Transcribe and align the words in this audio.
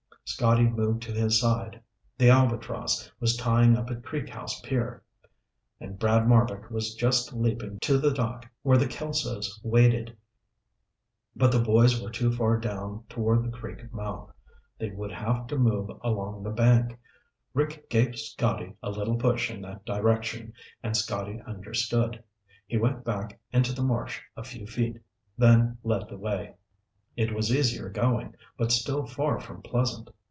Scotty 0.23 0.63
moved 0.63 1.01
to 1.03 1.11
his 1.11 1.41
side. 1.41 1.81
The 2.17 2.29
Albatross 2.29 3.11
was 3.19 3.35
tying 3.35 3.75
up 3.75 3.91
at 3.91 4.01
Creek 4.01 4.29
House 4.29 4.61
pier, 4.61 5.03
and 5.77 5.99
Brad 5.99 6.25
Marbek 6.25 6.71
was 6.71 6.95
just 6.95 7.33
leaping 7.33 7.79
to 7.81 7.97
the 7.97 8.13
dock 8.13 8.45
where 8.61 8.77
the 8.77 8.87
Kelsos 8.87 9.59
waited. 9.61 10.15
But 11.35 11.51
the 11.51 11.59
boys 11.59 12.01
were 12.01 12.09
too 12.09 12.31
far 12.31 12.57
down 12.57 13.03
toward 13.09 13.43
the 13.43 13.51
creek 13.51 13.93
mouth. 13.93 14.31
They 14.79 14.89
would 14.91 15.11
have 15.11 15.47
to 15.47 15.57
move 15.57 15.91
along 16.01 16.43
the 16.43 16.49
bank. 16.49 16.97
Rick 17.53 17.89
gave 17.89 18.17
Scotty 18.17 18.73
a 18.81 18.89
little 18.89 19.17
push 19.17 19.51
in 19.51 19.59
that 19.63 19.83
direction 19.83 20.53
and 20.81 20.95
Scotty 20.95 21.41
understood. 21.45 22.23
He 22.67 22.77
went 22.77 23.03
back 23.03 23.37
into 23.51 23.73
the 23.73 23.83
marsh 23.83 24.21
a 24.37 24.45
few 24.45 24.65
feet, 24.65 24.97
then 25.37 25.77
led 25.83 26.07
the 26.07 26.17
way. 26.17 26.55
It 27.17 27.35
was 27.35 27.53
easier 27.53 27.89
going, 27.89 28.35
but 28.57 28.71
still 28.71 29.05
far 29.05 29.37
from 29.41 29.61
pleasant. 29.61 30.09